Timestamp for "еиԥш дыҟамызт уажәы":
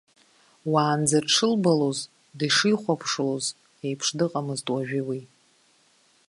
3.85-5.01